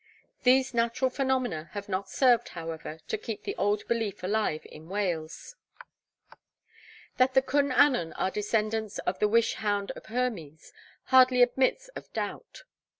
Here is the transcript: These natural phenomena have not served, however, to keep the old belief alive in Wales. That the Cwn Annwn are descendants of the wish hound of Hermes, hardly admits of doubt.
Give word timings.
These 0.41 0.73
natural 0.73 1.11
phenomena 1.11 1.69
have 1.73 1.87
not 1.87 2.09
served, 2.09 2.49
however, 2.57 2.97
to 3.07 3.19
keep 3.19 3.43
the 3.43 3.55
old 3.57 3.87
belief 3.87 4.23
alive 4.23 4.65
in 4.65 4.89
Wales. 4.89 5.55
That 7.17 7.35
the 7.35 7.41
Cwn 7.43 7.71
Annwn 7.71 8.11
are 8.15 8.31
descendants 8.31 8.97
of 8.97 9.19
the 9.19 9.27
wish 9.27 9.53
hound 9.61 9.91
of 9.91 10.07
Hermes, 10.07 10.73
hardly 11.03 11.43
admits 11.43 11.89
of 11.89 12.11
doubt. 12.13 12.63